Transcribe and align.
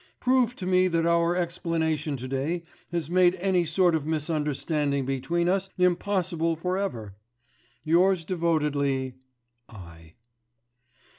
Prove 0.19 0.55
to 0.55 0.65
me 0.65 0.87
that 0.87 1.05
our 1.05 1.35
explanation 1.35 2.17
to 2.17 2.27
day 2.27 2.63
has 2.91 3.07
made 3.07 3.35
any 3.35 3.63
sort 3.65 3.93
of 3.93 4.03
misunderstanding 4.03 5.05
between 5.05 5.47
us 5.47 5.69
impossible 5.77 6.55
for 6.55 6.75
ever. 6.75 7.13
Yours 7.83 8.25
devotedly, 8.25 9.13
I. 9.69 10.15